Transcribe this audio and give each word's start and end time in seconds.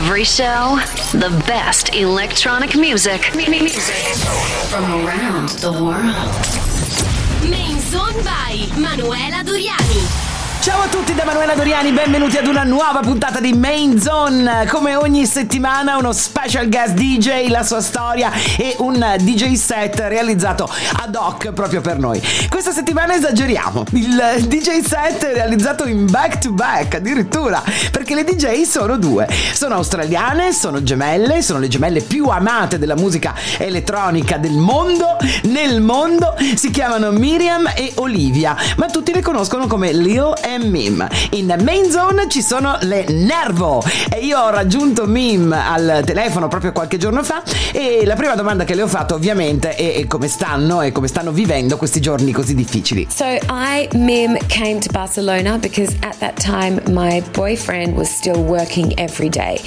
Every 0.00 0.22
show, 0.22 0.78
the 1.10 1.30
best 1.48 1.92
electronic 1.92 2.76
music. 2.76 3.34
Music 3.34 3.96
from 4.70 4.84
around 5.04 5.48
the 5.58 5.72
world. 5.72 6.14
Main 7.50 7.80
Zone 7.80 8.22
by 8.22 8.68
Manuela 8.78 9.42
Doriani. 9.42 10.27
Ciao 10.60 10.82
a 10.82 10.88
tutti 10.88 11.14
da 11.14 11.24
Manuela 11.24 11.54
Doriani, 11.54 11.92
benvenuti 11.92 12.36
ad 12.36 12.48
una 12.48 12.64
nuova 12.64 12.98
puntata 12.98 13.38
di 13.38 13.52
Main 13.52 14.00
Zone. 14.00 14.66
Come 14.68 14.96
ogni 14.96 15.24
settimana 15.24 15.96
uno 15.96 16.12
special 16.12 16.68
guest 16.68 16.94
DJ, 16.94 17.48
la 17.48 17.62
sua 17.62 17.80
storia 17.80 18.32
e 18.58 18.74
un 18.78 19.14
DJ 19.20 19.52
set 19.52 20.00
realizzato 20.00 20.68
ad 20.94 21.14
hoc 21.14 21.52
proprio 21.52 21.80
per 21.80 21.98
noi. 21.98 22.20
Questa 22.48 22.72
settimana 22.72 23.14
esageriamo, 23.14 23.84
il 23.92 24.46
DJ 24.48 24.80
set 24.80 25.24
è 25.26 25.34
realizzato 25.34 25.86
in 25.86 26.10
back 26.10 26.38
to 26.38 26.50
back 26.50 26.96
addirittura, 26.96 27.62
perché 27.92 28.16
le 28.16 28.24
DJ 28.24 28.62
sono 28.62 28.98
due. 28.98 29.28
Sono 29.52 29.76
australiane, 29.76 30.52
sono 30.52 30.82
gemelle, 30.82 31.40
sono 31.40 31.60
le 31.60 31.68
gemelle 31.68 32.00
più 32.00 32.26
amate 32.26 32.78
della 32.78 32.96
musica 32.96 33.32
elettronica 33.58 34.38
del 34.38 34.56
mondo, 34.56 35.18
nel 35.44 35.80
mondo, 35.80 36.34
si 36.56 36.70
chiamano 36.70 37.12
Miriam 37.12 37.70
e 37.76 37.92
Olivia, 37.96 38.56
ma 38.76 38.86
tutti 38.86 39.12
le 39.12 39.22
conoscono 39.22 39.68
come 39.68 39.92
Lil 39.92 40.32
Mim. 40.56 41.06
In 41.32 41.54
Main 41.62 41.90
Zone 41.90 42.28
ci 42.28 42.40
sono 42.40 42.78
le 42.82 43.04
Nervo 43.08 43.82
e 44.10 44.24
io 44.24 44.38
ho 44.38 44.48
raggiunto 44.48 45.06
Mim 45.06 45.52
al 45.52 46.02
telefono 46.06 46.48
proprio 46.48 46.72
qualche 46.72 46.96
giorno 46.96 47.22
fa 47.22 47.42
e 47.72 48.04
la 48.06 48.14
prima 48.14 48.34
domanda 48.34 48.64
che 48.64 48.74
le 48.74 48.82
ho 48.82 48.86
fatto 48.86 49.14
ovviamente 49.14 49.74
è 49.74 50.06
come 50.06 50.28
stanno 50.28 50.80
e 50.80 50.92
come 50.92 51.08
stanno 51.08 51.32
vivendo 51.32 51.76
questi 51.76 52.00
giorni 52.00 52.32
così 52.32 52.54
difficili. 52.54 53.06
So 53.10 53.24
I, 53.24 53.88
Mim, 53.92 54.38
came 54.46 54.78
to 54.78 54.90
Barcelona 54.90 55.58
because 55.58 55.94
at 56.00 56.18
that 56.20 56.40
time 56.40 56.80
my 56.90 57.22
boyfriend 57.32 57.94
was 57.94 58.08
still 58.08 58.40
working 58.42 58.98
every 58.98 59.28
day 59.28 59.60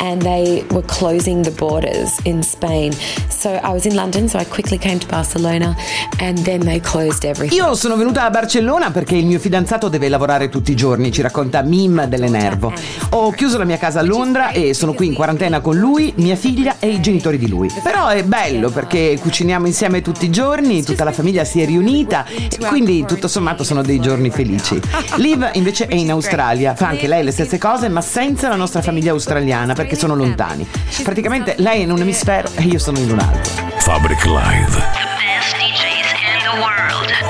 and 0.00 0.22
they 0.22 0.64
were 0.70 0.86
closing 0.86 1.42
the 1.42 1.50
borders 1.50 2.18
in 2.22 2.42
Spain. 2.42 2.92
So 3.28 3.48
I 3.50 3.70
was 3.70 3.86
in 3.86 3.94
London, 3.94 4.28
so 4.28 4.38
I 4.38 4.44
quickly 4.44 4.78
came 4.78 4.98
to 4.98 5.06
Barcelona 5.08 5.74
and 6.20 6.38
then 6.44 6.60
they 6.60 6.80
closed 6.80 7.24
everything. 7.24 7.58
Io 7.58 7.74
sono 7.74 7.96
venuta 7.96 8.24
a 8.24 8.30
Barcellona 8.30 8.90
perché 8.90 9.16
il 9.16 9.26
mio 9.26 9.38
fidanzato 9.38 9.88
deve 9.88 10.08
lavorare 10.08 10.26
tutti 10.50 10.72
i 10.72 10.76
giorni, 10.76 11.10
ci 11.10 11.22
racconta 11.22 11.62
Mim 11.62 12.04
delle 12.04 12.28
Nervo. 12.28 12.72
Ho 13.10 13.30
chiuso 13.30 13.56
la 13.56 13.64
mia 13.64 13.78
casa 13.78 14.00
a 14.00 14.02
Londra 14.02 14.50
e 14.50 14.74
sono 14.74 14.92
qui 14.92 15.06
in 15.06 15.14
quarantena 15.14 15.60
con 15.60 15.78
lui, 15.78 16.12
mia 16.16 16.36
figlia 16.36 16.76
e 16.78 16.88
i 16.88 17.00
genitori 17.00 17.38
di 17.38 17.48
lui. 17.48 17.70
Però 17.82 18.08
è 18.08 18.22
bello 18.22 18.68
perché 18.68 19.18
cuciniamo 19.18 19.66
insieme 19.66 20.02
tutti 20.02 20.26
i 20.26 20.30
giorni, 20.30 20.84
tutta 20.84 21.04
la 21.04 21.12
famiglia 21.12 21.44
si 21.44 21.62
è 21.62 21.64
riunita 21.64 22.26
e 22.26 22.58
quindi 22.66 23.06
tutto 23.06 23.26
sommato 23.26 23.64
sono 23.64 23.80
dei 23.82 24.00
giorni 24.00 24.28
felici. 24.28 24.78
Liv 25.16 25.48
invece 25.54 25.86
è 25.86 25.94
in 25.94 26.10
Australia, 26.10 26.74
fa 26.74 26.88
anche 26.88 27.06
lei 27.06 27.24
le 27.24 27.30
stesse 27.30 27.56
cose 27.56 27.88
ma 27.88 28.02
senza 28.02 28.48
la 28.48 28.56
nostra 28.56 28.82
famiglia 28.82 29.12
australiana 29.12 29.72
perché 29.72 29.96
sono 29.96 30.14
lontani. 30.14 30.66
Praticamente 31.02 31.54
lei 31.58 31.80
è 31.80 31.82
in 31.84 31.90
un 31.90 32.00
emisfero 32.00 32.50
e 32.54 32.64
io 32.64 32.78
sono 32.78 32.98
in 32.98 33.10
un 33.10 33.20
altro. 33.20 33.52
Fabric 33.78 34.24
Live. 34.26 34.76
Best 35.18 35.56
DJs 35.56 36.12
in 36.12 36.40
the 36.42 36.60
world. 36.60 37.27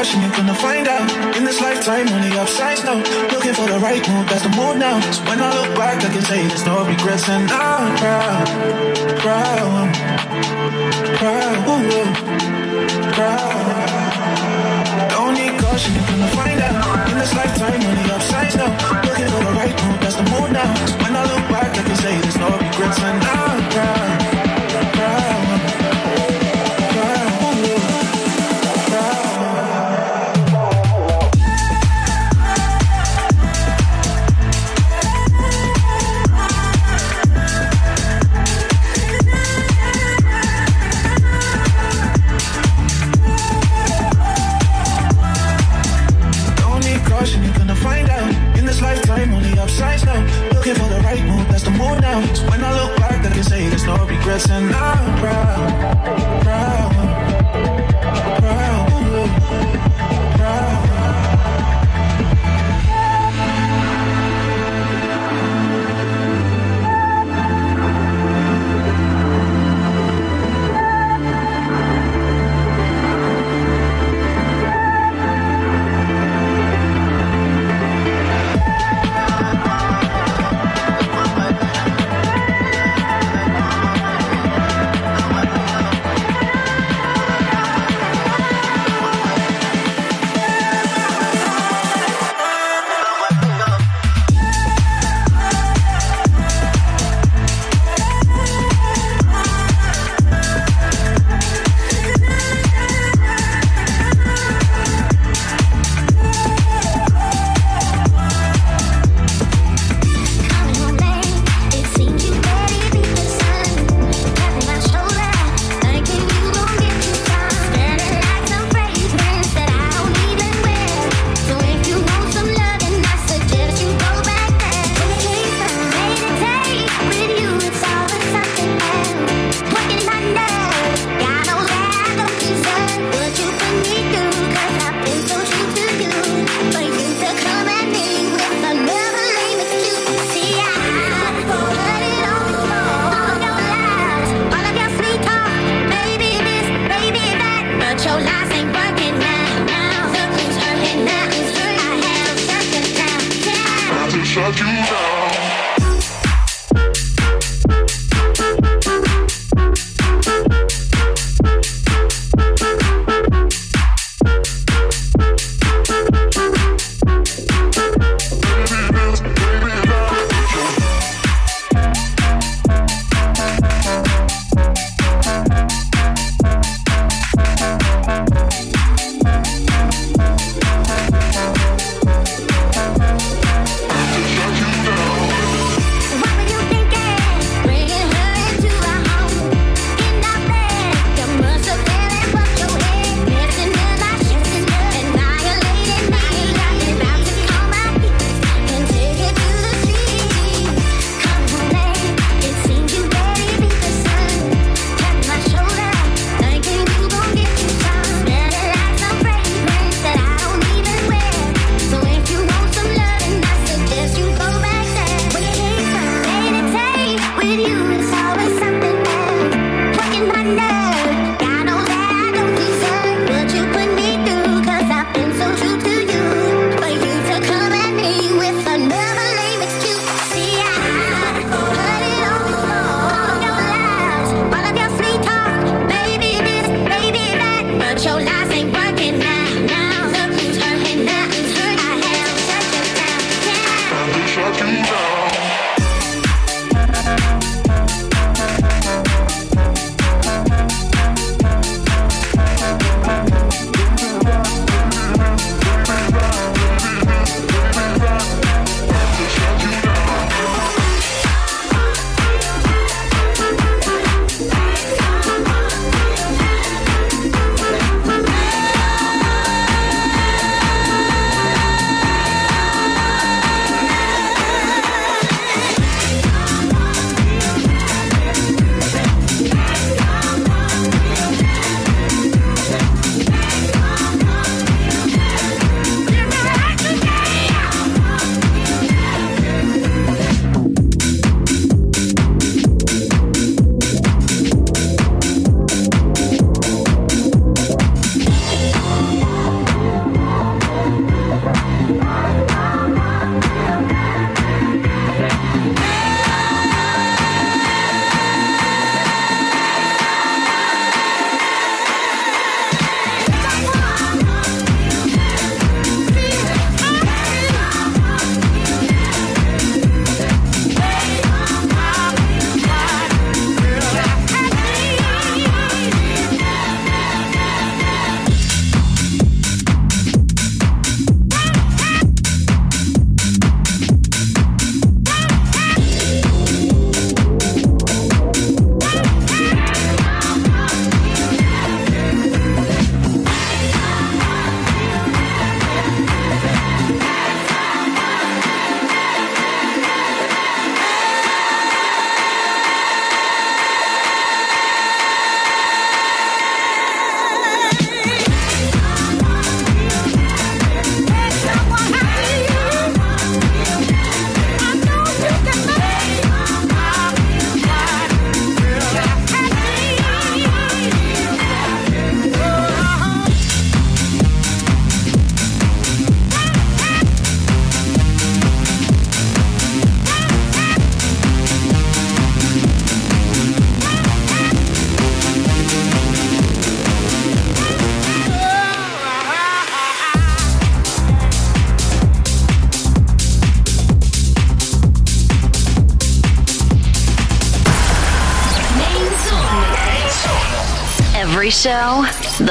Caution, 0.00 0.22
you're 0.22 0.32
gonna 0.32 0.54
find 0.54 0.88
out. 0.88 1.36
In 1.36 1.44
this 1.44 1.60
lifetime, 1.60 2.08
only 2.08 2.32
upsides 2.38 2.82
now. 2.84 2.96
Looking 3.34 3.52
for 3.52 3.66
the 3.68 3.78
right 3.80 4.00
move, 4.08 4.26
that's 4.30 4.42
the 4.42 4.48
move 4.56 4.78
now. 4.78 4.98
So 5.12 5.22
when 5.28 5.38
I 5.42 5.50
look 5.60 5.76
back, 5.76 6.02
I 6.02 6.08
can 6.08 6.22
say 6.22 6.46
there's 6.48 6.64
no 6.64 6.86
regrets, 6.86 7.28
and 7.28 7.50
I'm 7.50 7.96
proud, 8.00 8.46
proud, 9.20 9.92
proud, 11.20 11.56
ooh, 11.68 12.04
proud. 13.12 15.10
Don't 15.12 15.34
need 15.34 15.52
caution, 15.60 15.92
you're 15.94 16.08
gonna 16.10 16.30
find 16.40 16.60
out. 16.66 17.10
In 17.10 17.18
this 17.18 17.34
lifetime, 17.34 17.80
only 17.90 18.10
upsides 18.16 18.56
now. 18.56 18.72
Looking 19.04 19.28
for 19.32 19.42
the 19.48 19.52
right 19.60 19.76
move, 19.84 20.00
that's 20.00 20.16
the 20.16 20.24
move 20.32 20.50
now. 20.50 20.70
So 20.88 20.96
when 21.02 21.14
I 21.14 21.24
look 21.32 21.44
back, 21.52 21.76
I 21.76 21.82
can 21.88 21.96
say 21.96 22.16
there's 22.22 22.38
no 22.38 22.48
regrets, 22.56 22.98
and 23.04 23.22
I'm 23.22 23.60
proud, 23.74 24.29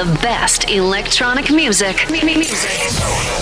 the 0.06 0.20
best 0.22 0.70
electronic 0.70 1.52
music. 1.52 2.10
music. 2.10 2.70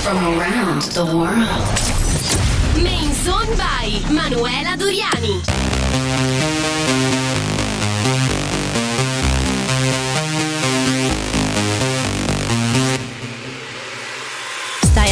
From 0.02 0.18
around 0.18 0.82
the 0.94 1.06
world. 1.06 2.84
Main 2.84 3.14
Zone 3.14 3.56
by 3.56 4.02
Manuela 4.12 4.76
Doriani. 4.76 5.44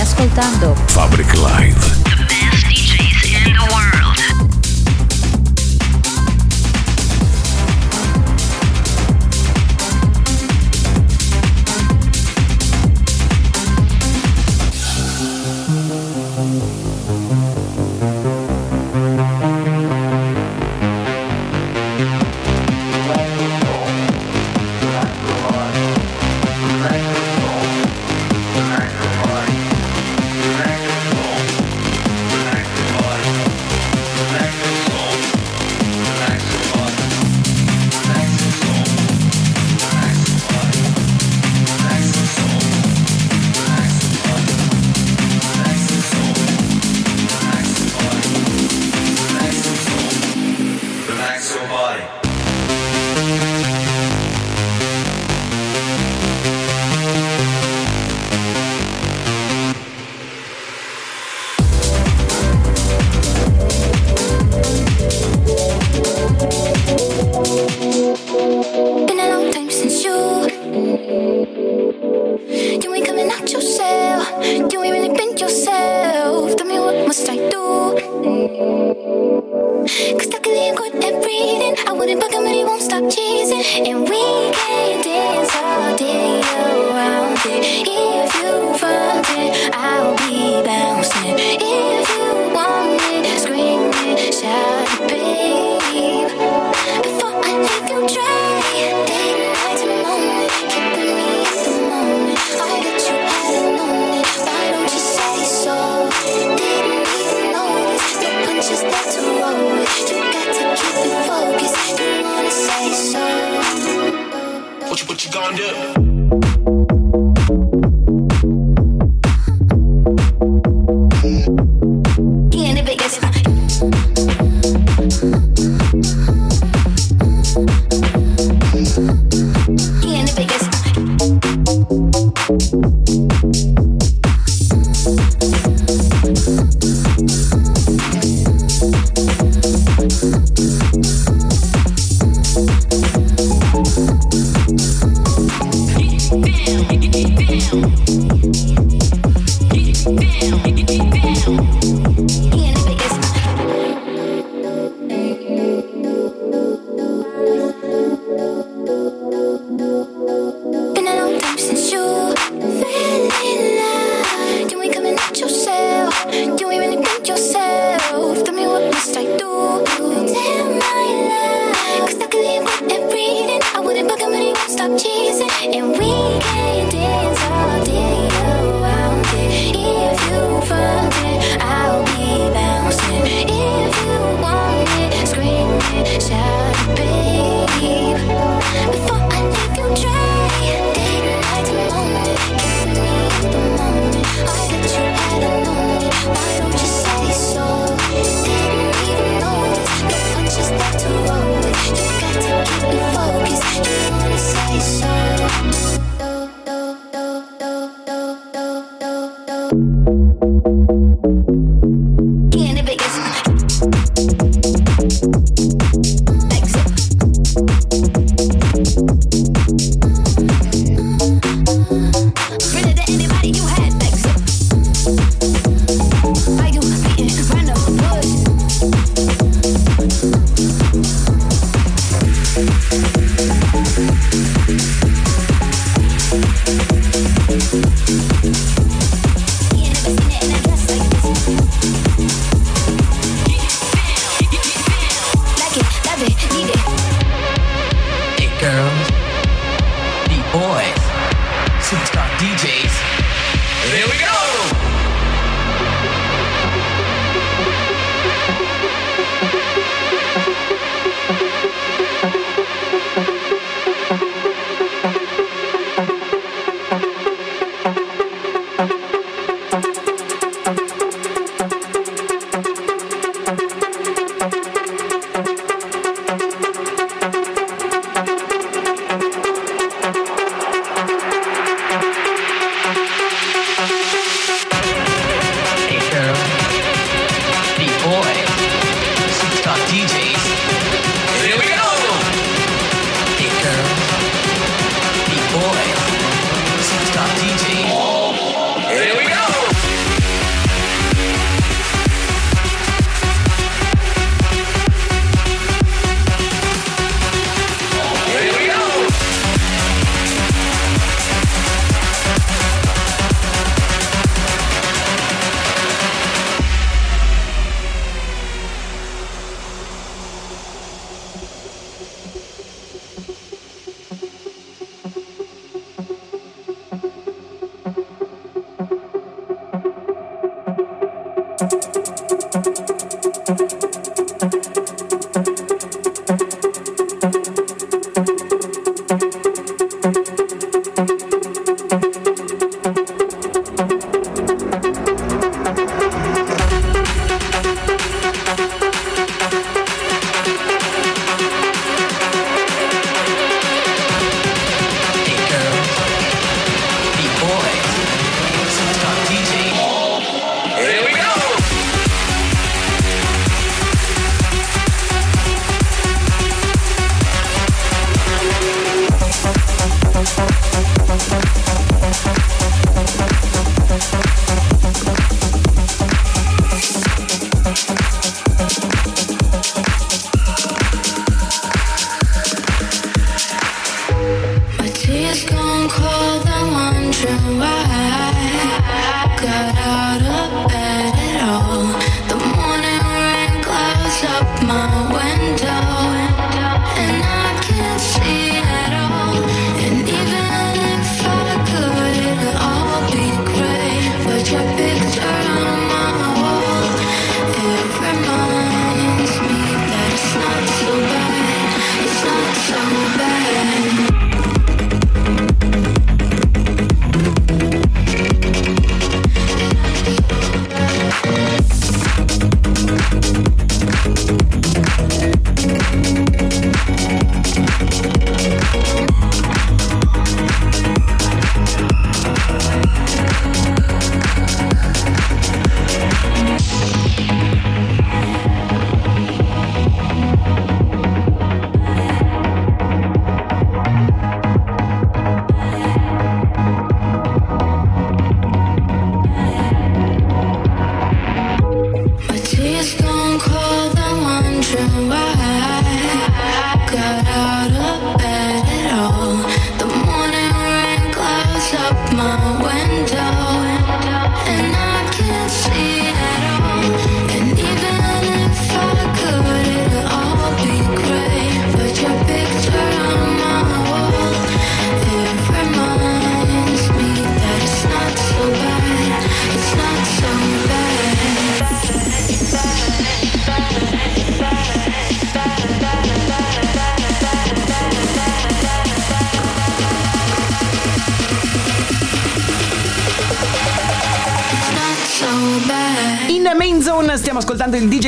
ascoltando 0.01 0.75
Fabric 0.87 1.33
Live 1.35 1.94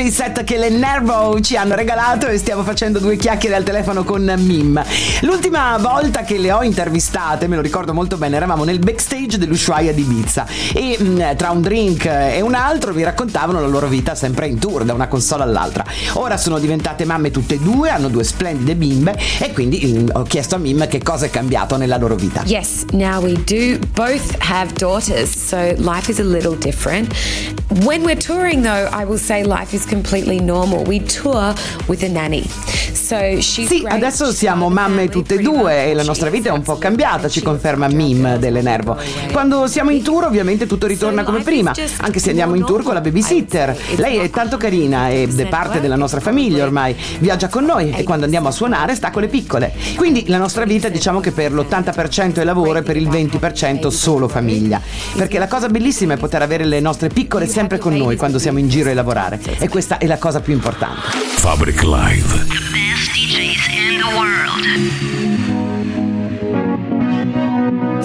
DJ 0.08 0.10
set 0.10 0.44
che 0.44 0.56
le 0.56 0.70
Nervo 0.70 1.38
ci 1.40 1.56
hanno 1.56 1.74
regalato 1.74 2.28
e 2.28 2.38
stiamo 2.38 2.62
facendo 2.62 2.98
due 2.98 3.16
chiacchiere 3.16 3.54
al 3.54 3.62
telefono 3.62 4.04
con 4.04 4.22
Mim. 4.38 4.82
L'ultima 5.20 5.76
volta 5.76 6.22
che 6.22 6.38
le 6.38 6.50
ho 6.50 6.62
intervistate, 6.62 7.46
me 7.46 7.56
lo 7.56 7.60
ricordo 7.60 7.92
molto 7.92 8.16
bene, 8.16 8.36
eravamo 8.36 8.64
nel 8.64 8.78
backstage 8.78 9.36
dell'Ushuaia 9.36 9.92
di 9.92 10.00
Ibiza 10.00 10.46
e 10.74 10.96
mh, 10.98 11.36
tra 11.36 11.50
un 11.50 11.60
drink 11.60 12.06
e 12.06 12.40
un 12.40 12.54
altro 12.54 12.92
vi 12.92 13.02
raccontavano 13.02 13.60
la 13.60 13.66
loro 13.66 13.86
vita 13.86 14.14
sempre 14.14 14.46
in 14.46 14.58
tour 14.58 14.84
da 14.84 14.94
una 14.94 15.08
console 15.08 15.42
all'altra. 15.42 15.84
Ora 16.14 16.38
sono 16.38 16.58
diventate 16.58 17.04
mamme 17.04 17.30
tutte 17.30 17.54
e 17.54 17.58
due, 17.58 17.90
hanno 17.90 18.08
due 18.08 18.24
splendide 18.24 18.76
bimbe 18.76 19.18
e 19.38 19.52
quindi 19.52 19.84
mh, 19.84 20.10
ho 20.14 20.22
chiesto 20.22 20.54
a 20.54 20.58
Mim 20.58 20.88
che 20.88 21.02
cosa 21.02 21.26
è 21.26 21.30
cambiato 21.30 21.76
nella 21.76 21.98
loro 21.98 22.14
vita. 22.14 22.42
Yes, 22.46 22.84
now 22.92 23.22
we 23.22 23.34
do 23.44 23.78
both 23.92 24.36
have 24.38 24.72
daughters, 24.72 25.30
so 25.36 25.74
life 25.76 26.10
is 26.10 26.18
a 26.18 26.24
little 26.24 26.56
different. 26.56 27.12
When 27.84 28.02
we're 28.02 28.16
touring, 28.16 28.62
though, 28.62 28.88
I 28.92 29.04
will 29.04 29.18
say 29.18 29.44
life 29.44 29.72
is 29.72 29.86
completely 29.86 30.40
normal. 30.40 30.82
We 30.82 30.98
tour 30.98 31.54
with 31.86 32.02
a 32.02 32.08
nanny. 32.08 32.42
So 33.08 33.40
Sì, 33.40 33.86
adesso 33.88 34.30
siamo 34.32 34.68
mamme 34.68 35.08
tutte 35.08 35.36
e 35.36 35.38
due 35.38 35.86
e 35.86 35.94
la 35.94 36.02
nostra 36.02 36.28
vita 36.28 36.50
è 36.50 36.52
un 36.52 36.60
po' 36.60 36.76
cambiata, 36.76 37.26
ci 37.30 37.40
conferma. 37.40 37.88
Mim 37.88 38.36
delle 38.36 38.60
Nervo. 38.60 38.98
Quando 39.32 39.66
siamo 39.66 39.88
in 39.88 40.02
tour 40.02 40.24
ovviamente 40.24 40.66
tutto 40.66 40.86
ritorna 40.86 41.22
come 41.22 41.40
prima, 41.40 41.72
anche 42.00 42.18
se 42.18 42.28
andiamo 42.28 42.54
in 42.54 42.66
tour 42.66 42.82
con 42.82 42.92
la 42.92 43.00
babysitter. 43.00 43.74
Lei 43.96 44.18
è 44.18 44.28
tanto 44.28 44.58
carina 44.58 45.08
ed 45.08 45.40
è 45.40 45.46
parte 45.46 45.80
della 45.80 45.96
nostra 45.96 46.20
famiglia 46.20 46.64
ormai, 46.64 46.94
viaggia 47.18 47.48
con 47.48 47.64
noi 47.64 47.92
e 47.92 48.02
quando 48.02 48.26
andiamo 48.26 48.48
a 48.48 48.50
suonare 48.50 48.94
sta 48.94 49.10
con 49.10 49.22
le 49.22 49.28
piccole. 49.28 49.72
Quindi 49.96 50.26
la 50.26 50.36
nostra 50.36 50.66
vita 50.66 50.90
diciamo 50.90 51.20
che 51.20 51.30
per 51.30 51.50
l'80% 51.50 52.34
è 52.34 52.44
lavoro 52.44 52.80
e 52.80 52.82
per 52.82 52.98
il 52.98 53.08
20% 53.08 53.86
solo 53.88 54.28
famiglia. 54.28 54.82
Perché 55.16 55.38
la 55.38 55.48
cosa 55.48 55.70
bellissima 55.70 56.12
è 56.12 56.16
poter 56.18 56.42
avere 56.42 56.66
le 56.66 56.80
nostre 56.80 57.08
piccole 57.08 57.46
sempre 57.46 57.78
con 57.78 57.96
noi 57.96 58.16
quando 58.16 58.38
siamo 58.38 58.58
in 58.58 58.68
giro 58.68 58.90
e 58.90 58.94
lavorare 58.94 59.40
e 59.58 59.68
questa 59.70 59.96
è 59.96 60.06
la 60.06 60.18
cosa 60.18 60.40
più 60.40 60.52
importante. 60.52 61.00
Fabric 61.36 61.82
Live. 61.84 62.97
World. 64.16 64.64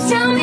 Tell 0.10 0.34
me 0.34 0.43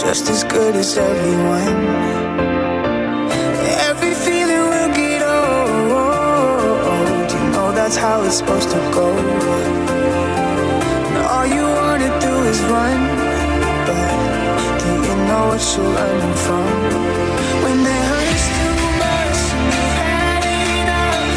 just 0.00 0.30
as 0.30 0.44
good 0.44 0.74
as 0.76 0.96
everyone. 0.96 1.88
Every 3.88 4.14
feeling 4.14 4.64
will 4.72 4.92
get 4.94 5.22
old. 5.22 6.80
You 7.32 7.42
know 7.54 7.68
that's 7.72 7.96
how 7.96 8.22
it's 8.22 8.38
supposed 8.38 8.70
to 8.70 8.80
go. 8.96 9.08
And 11.06 11.18
all 11.34 11.46
you 11.56 11.64
wanna 11.80 12.10
do 12.26 12.34
is 12.50 12.58
run, 12.74 13.00
but 13.88 14.12
do 14.82 14.90
you 15.06 15.16
know 15.28 15.44
what 15.50 15.62
you're 15.72 15.92
running 15.98 16.36
from? 16.44 16.66
When 17.64 17.78
the 17.86 17.98
too 18.56 18.76
much 19.04 19.40
and 19.56 19.66
you've 19.74 19.96
had 20.00 20.42
enough, 20.80 21.36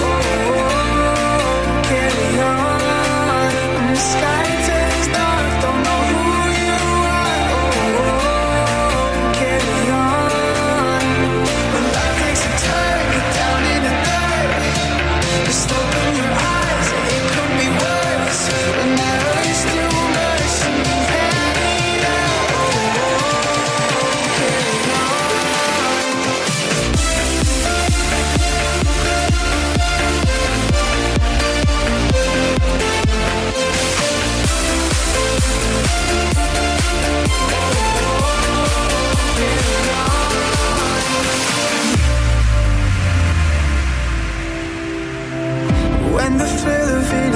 carry 1.89 2.31
on. 2.51 3.95
Sky 4.09 4.32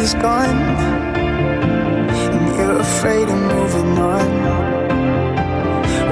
is 0.07 0.13
gone, 0.21 0.59
and 2.33 2.45
you're 2.55 2.79
afraid 2.89 3.27
of 3.33 3.39
moving 3.55 3.91
on. 4.13 4.27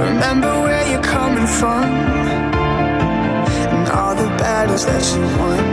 Remember 0.08 0.52
where 0.66 0.84
you're 0.90 1.08
coming 1.18 1.50
from, 1.60 1.86
and 3.74 3.86
all 3.98 4.14
the 4.24 4.30
battles 4.44 4.84
that 4.90 5.04
you 5.14 5.24
won. 5.40 5.64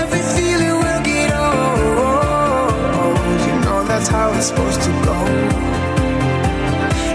Every 0.00 0.24
feeling 0.34 0.76
will 0.82 1.02
get 1.12 1.30
old. 1.46 3.16
You 3.46 3.54
know 3.64 3.78
that's 3.90 4.08
how 4.16 4.28
it's 4.36 4.46
supposed 4.50 4.80
to 4.88 4.92
go. 5.08 5.18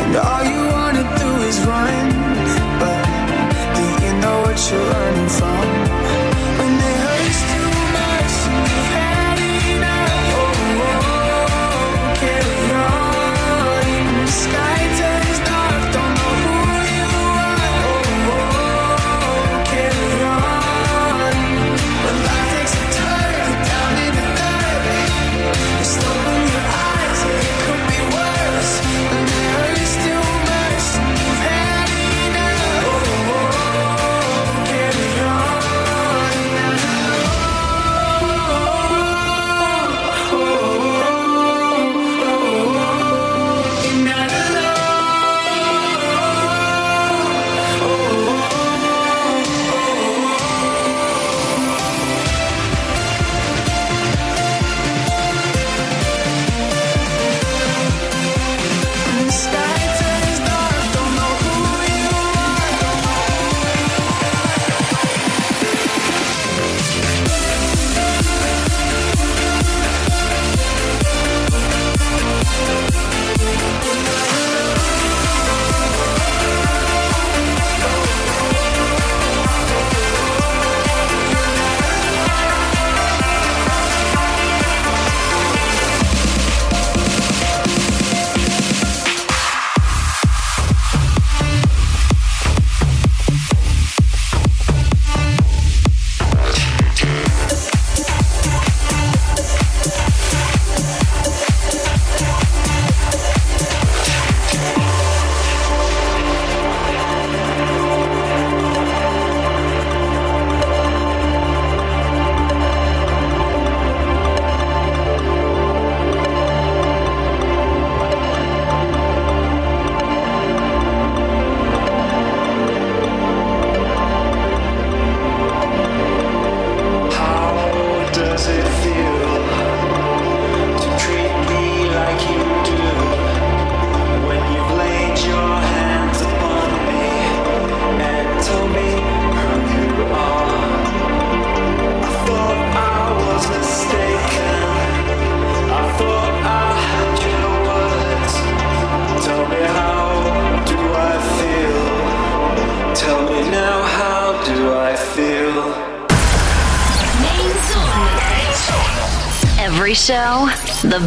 And 0.04 0.14
all 0.30 0.44
you 0.54 0.62
wanna 0.76 1.06
do 1.24 1.30
is 1.50 1.58
run, 1.72 2.06
but 2.82 2.98
do 3.76 3.84
you 4.04 4.12
know 4.24 4.38
what 4.46 4.58
you're? 4.70 5.09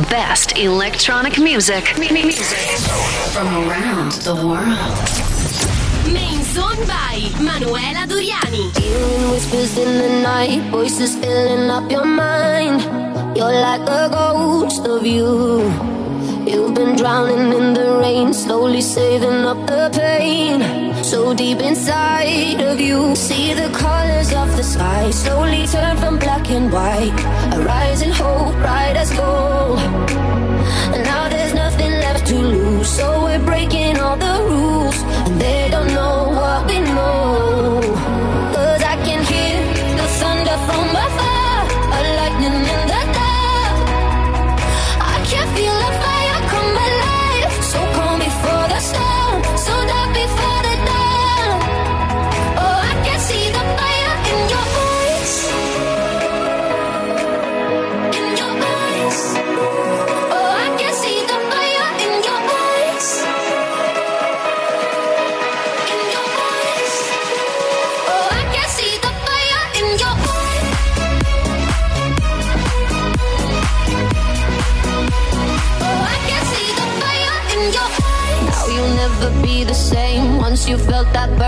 best 0.09 0.57
electronic 0.57 1.39
music, 1.39 1.99
music 1.99 2.47
from 3.33 3.47
around 3.47 4.13
the 4.25 4.35
world. 4.35 4.97
Main 6.13 6.43
Zone 6.45 6.87
by 6.87 7.21
Manuela 7.39 8.07
Doriani. 8.07 8.73
Hearing 8.79 9.31
whispers 9.31 9.77
in 9.77 9.99
the 9.99 10.23
night, 10.23 10.71
voices 10.71 11.17
filling 11.17 11.69
up 11.69 11.91
your 11.91 12.07
mind. 12.07 12.81
You're 13.37 13.53
like 13.53 13.83
a 13.83 14.09
ghost 14.09 14.87
of 14.87 15.05
you. 15.05 15.61
You've 16.47 16.75
been 16.75 16.97
drowning 16.97 17.53
in 17.53 17.75
the 17.75 17.99
rain, 18.01 18.33
slowly 18.33 18.81
saving 18.81 19.45
up 19.45 19.67
the 19.67 19.91
pain. 19.93 20.95
So 21.05 21.35
deep 21.35 21.59
inside 21.59 22.61
of 22.63 22.81
you, 22.81 23.15
see 23.15 23.53
the 23.53 23.69
colors 23.71 24.33
of 24.33 24.57
the 24.57 24.63
sky 24.63 25.11
slowly 25.11 25.67
turn 25.67 25.97
from 25.99 26.19
black 26.19 26.51
and 26.51 26.73
white. 26.73 27.19
A 27.55 27.63
rising 27.63 28.13
hope, 28.13 28.55
bright 28.57 28.97
as 28.97 29.13
gold. 29.13 29.42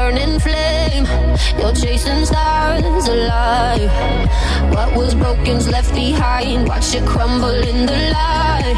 burning 0.05 0.39
flame. 0.39 1.07
You're 1.59 1.73
chasing 1.73 2.25
stars 2.27 3.09
alive. 3.09 3.91
What 4.75 4.95
was 4.97 5.15
broken's 5.15 5.67
left 5.69 5.95
behind. 5.95 6.69
Watch 6.69 6.95
it 6.95 7.07
crumble 7.07 7.59
in 7.71 7.87
the 7.87 7.99
light. 8.17 8.77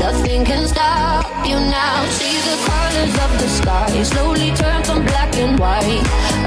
Nothing 0.00 0.44
can 0.46 0.66
stop 0.66 1.26
you 1.46 1.56
now. 1.56 1.98
See 2.18 2.36
the 2.48 2.56
colors 2.68 3.14
of 3.24 3.30
the 3.40 3.48
sky 3.58 4.02
slowly 4.02 4.50
turn 4.60 4.82
from 4.84 5.04
black 5.04 5.32
and 5.36 5.58
white. 5.60 6.04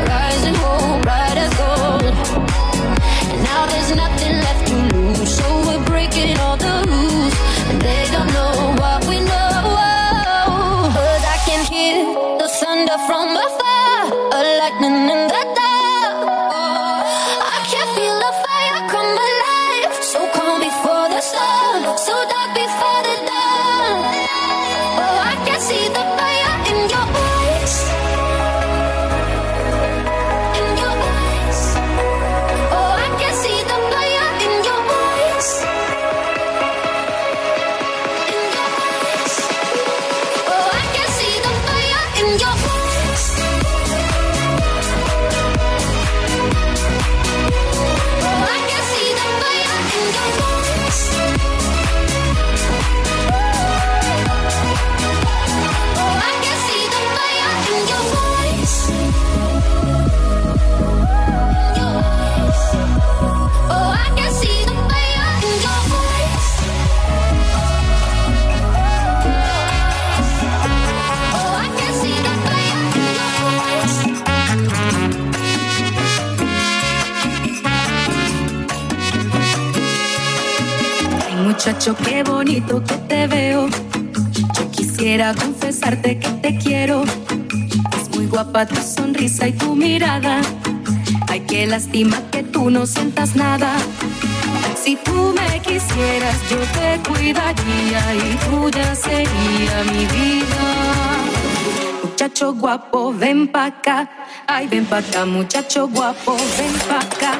Rising 0.09 0.57
hope, 0.63 1.01
bright 1.03 1.38
as 1.45 1.53
gold. 1.61 2.15
And 3.31 3.39
now 3.49 3.63
there's 3.71 3.91
nothing 4.03 4.35
left 4.45 4.63
to 4.69 4.77
lose, 4.95 5.38
so 5.38 5.47
we're 5.67 5.85
breaking 5.85 6.39
all. 6.39 6.55
mirada. 89.95 90.41
Ay, 91.29 91.39
qué 91.47 91.65
lástima 91.65 92.17
que 92.31 92.43
tú 92.43 92.69
no 92.69 92.86
sientas 92.86 93.36
nada. 93.36 93.71
Si 94.84 94.97
tú 94.97 95.34
me 95.38 95.62
quisieras, 95.62 96.38
yo 96.51 96.60
te 96.75 96.88
cuidaría 97.08 98.01
y 98.23 98.29
tuya 98.45 98.93
sería 98.93 99.75
mi 99.93 100.03
vida. 100.17 100.63
Muchacho 102.03 102.53
guapo, 102.53 103.13
ven 103.13 103.47
pa' 103.47 103.67
acá. 103.67 103.97
Ay, 104.47 104.67
ven 104.67 104.86
pa' 104.86 104.97
acá, 104.97 105.25
muchacho 105.25 105.88
guapo, 105.88 106.36
ven 106.58 106.75
pa' 106.89 106.99
acá. 106.99 107.31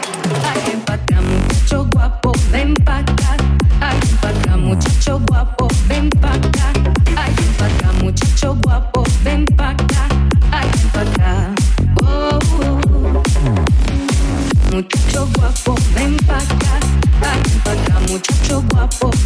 Oh. 18.88 19.25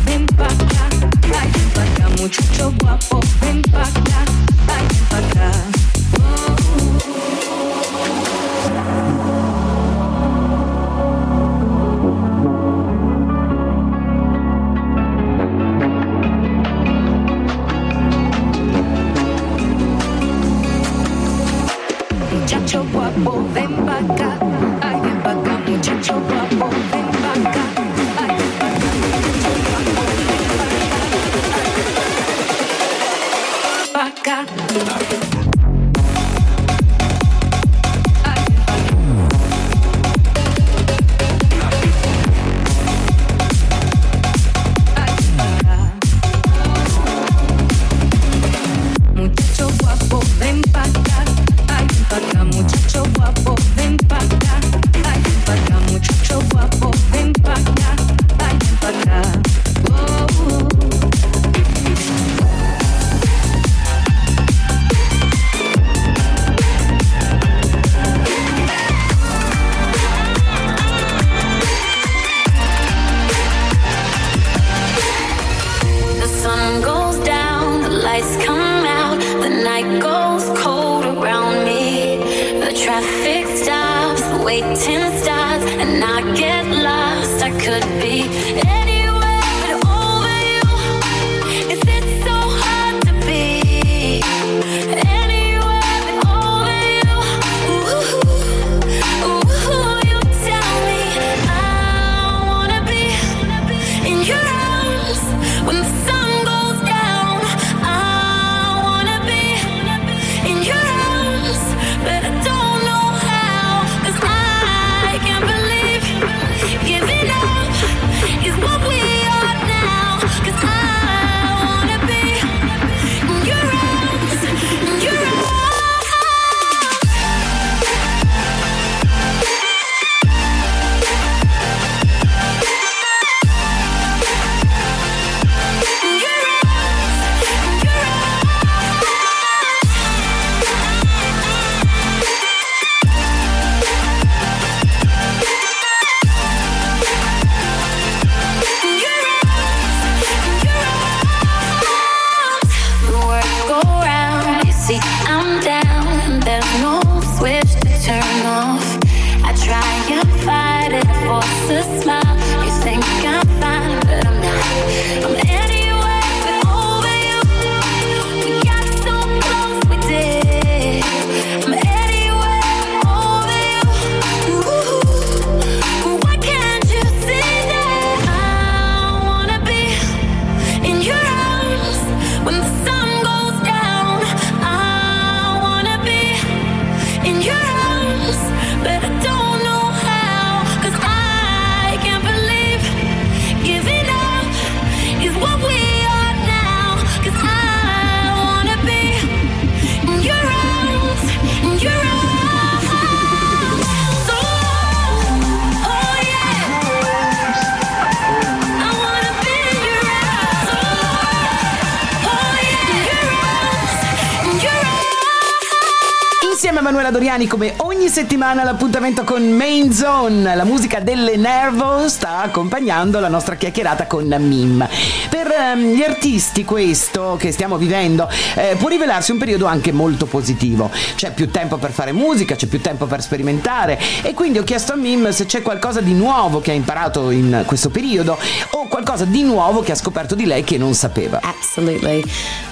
Insieme 217.09 217.11
a 217.11 217.11
Manuela 217.11 217.11
Doriani, 217.11 217.47
come 217.47 217.73
ogni 217.77 218.07
settimana, 218.07 218.63
l'appuntamento 218.63 219.23
con 219.23 219.43
Main 219.49 219.91
Zone, 219.91 220.55
la 220.55 220.63
musica 220.63 220.99
delle 220.99 221.37
Nervo 221.37 222.07
sta 222.07 222.41
accompagnando 222.41 223.19
la 223.19 223.27
nostra 223.27 223.55
chiacchierata 223.55 224.05
con 224.05 224.27
Mim. 224.39 224.87
Per 225.29 225.47
ehm, 225.47 225.93
gli 225.93 226.03
artisti, 226.03 226.63
questo 226.63 227.35
che 227.39 227.51
stiamo 227.51 227.77
vivendo 227.77 228.29
eh, 228.55 228.75
può 228.77 228.89
rivelarsi 228.89 229.31
un 229.31 229.39
periodo 229.39 229.65
anche 229.65 229.91
molto 229.91 230.25
positivo. 230.25 230.91
C'è 231.15 231.33
più 231.33 231.49
tempo 231.49 231.77
per 231.77 231.91
fare 231.91 232.11
musica, 232.11 232.55
c'è 232.55 232.67
più 232.67 232.79
tempo 232.79 233.05
per 233.05 233.21
sperimentare. 233.21 233.99
E 234.21 234.33
quindi 234.33 234.59
ho 234.59 234.63
chiesto 234.63 234.93
a 234.93 234.95
Mim 234.95 235.29
se 235.31 235.45
c'è 235.45 235.61
qualcosa 235.61 236.01
di 236.01 236.13
nuovo 236.13 236.59
che 236.59 236.71
ha 236.71 236.75
imparato 236.75 237.31
in 237.31 237.63
questo 237.65 237.89
periodo 237.89 238.37
o 238.71 238.87
qualcosa 238.87 239.25
di 239.25 239.43
nuovo 239.43 239.81
che 239.81 239.93
ha 239.93 239.95
scoperto 239.95 240.35
di 240.35 240.45
lei 240.45 240.63
che 240.63 240.77
non 240.77 240.93
sapeva. 240.93 241.39
Absolutely. 241.41 242.23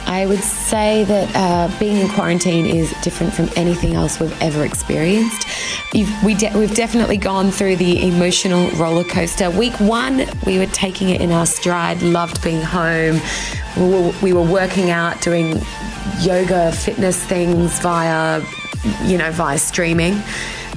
I 0.08 0.26
would 0.26 0.40
say 0.40 1.04
that 1.04 1.36
uh, 1.36 1.80
being 1.80 1.98
in 1.98 2.08
quarantine 2.08 2.66
is 2.66 2.94
different 3.02 3.34
from 3.34 3.50
anything 3.58 3.94
else 3.94 4.22
we've 4.22 4.42
ever 4.42 4.64
experienced. 4.64 5.46
You've, 5.94 6.24
we 6.24 6.34
de- 6.34 6.58
we've 6.58 6.74
definitely 6.74 7.18
gone 7.18 7.52
through 7.52 7.76
the 7.76 8.08
emotional 8.08 8.70
roller 8.72 9.04
coaster. 9.04 9.52
Week 9.52 9.78
one, 9.82 10.26
we 10.46 10.60
were 10.60 10.66
taking 10.68 11.10
it 11.10 11.20
in 11.20 11.32
our 11.34 11.46
stride, 11.46 12.02
loved 12.02 12.42
being 12.42 12.62
home. 12.62 13.20
We 13.76 13.90
were, 13.90 14.14
we 14.24 14.34
were 14.34 14.42
working 14.42 14.92
out, 14.92 15.22
doing 15.22 15.60
yoga, 16.22 16.72
fitness 16.72 17.22
things 17.26 17.78
via, 17.80 18.42
you 19.04 19.18
know, 19.18 19.32
via 19.32 19.60
streaming. 19.60 20.24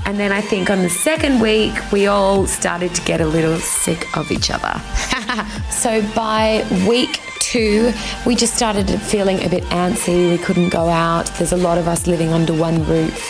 And 0.07 0.19
then 0.19 0.33
I 0.33 0.41
think 0.41 0.71
on 0.71 0.83
the 0.83 0.91
second 0.91 1.41
week, 1.41 1.73
we 1.93 2.07
all 2.07 2.47
started 2.47 2.95
to 2.95 3.03
get 3.03 3.21
a 3.21 3.27
little 3.27 3.59
sick 3.59 4.17
of 4.17 4.31
each 4.31 4.51
other. 4.51 4.81
so 5.71 6.03
by 6.15 6.67
week 6.89 7.21
two, 7.39 7.93
we 8.27 8.35
just 8.35 8.55
started 8.55 8.89
feeling 9.03 9.45
a 9.45 9.49
bit 9.49 9.65
antsy. 9.65 10.31
We 10.31 10.39
couldn't 10.39 10.71
go 10.71 10.89
out. 10.89 11.27
There's 11.39 11.53
a 11.53 11.57
lot 11.57 11.79
of 11.79 11.89
us 11.89 12.07
living 12.07 12.33
under 12.33 12.53
one 12.53 12.85
roof. 12.87 13.21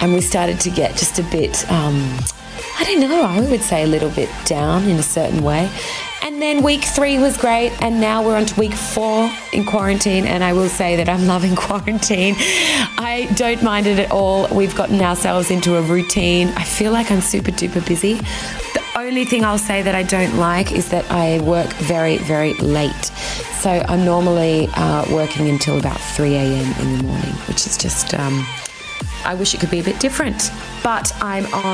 And 0.00 0.12
we 0.12 0.20
started 0.20 0.60
to 0.60 0.70
get 0.70 0.96
just 0.96 1.18
a 1.18 1.22
bit, 1.24 1.70
um, 1.70 2.18
I 2.78 2.84
don't 2.84 3.00
know, 3.00 3.22
I 3.22 3.40
would 3.40 3.62
say 3.62 3.82
a 3.82 3.86
little 3.86 4.10
bit 4.10 4.30
down 4.44 4.84
in 4.84 4.98
a 4.98 5.02
certain 5.02 5.42
way. 5.42 5.70
And 6.24 6.40
then 6.40 6.62
week 6.62 6.84
three 6.84 7.18
was 7.18 7.36
great, 7.36 7.72
and 7.82 8.00
now 8.00 8.24
we're 8.24 8.36
on 8.36 8.46
to 8.46 8.60
week 8.60 8.74
four 8.74 9.28
in 9.52 9.64
quarantine. 9.64 10.24
And 10.24 10.44
I 10.44 10.52
will 10.52 10.68
say 10.68 10.94
that 10.96 11.08
I'm 11.08 11.26
loving 11.34 11.56
quarantine. 11.56 12.36
I 12.38 13.28
don't 13.34 13.60
mind 13.62 13.88
it 13.88 13.98
at 13.98 14.12
all. 14.12 14.46
We've 14.54 14.74
gotten 14.76 15.00
ourselves 15.00 15.50
into 15.50 15.76
a 15.76 15.82
routine. 15.82 16.48
I 16.50 16.62
feel 16.62 16.92
like 16.92 17.10
I'm 17.10 17.20
super 17.20 17.50
duper 17.50 17.84
busy. 17.86 18.14
The 18.14 18.82
only 18.94 19.24
thing 19.24 19.44
I'll 19.44 19.58
say 19.58 19.82
that 19.82 19.96
I 19.96 20.04
don't 20.04 20.36
like 20.36 20.70
is 20.70 20.90
that 20.90 21.10
I 21.10 21.40
work 21.40 21.72
very, 21.72 22.18
very 22.18 22.54
late. 22.54 23.04
So 23.60 23.70
I'm 23.88 24.04
normally 24.04 24.68
uh, 24.74 25.04
working 25.12 25.48
until 25.48 25.76
about 25.76 25.98
3 25.98 26.34
a.m. 26.36 26.80
in 26.80 26.98
the 26.98 27.02
morning, 27.04 27.32
which 27.48 27.66
is 27.66 27.76
just, 27.76 28.14
um, 28.14 28.46
I 29.24 29.34
wish 29.34 29.54
it 29.54 29.60
could 29.60 29.70
be 29.70 29.80
a 29.80 29.84
bit 29.84 29.98
different. 29.98 30.50